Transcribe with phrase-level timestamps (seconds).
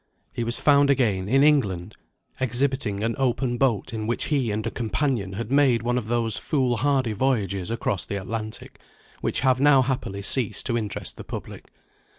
[0.33, 1.95] He was found again, in England,
[2.39, 6.37] exhibiting an open boat in which he and a companion had made one of those
[6.37, 8.79] foolhardy voyages across the Atlantic,
[9.21, 11.65] which have now happily ceased to interest the public.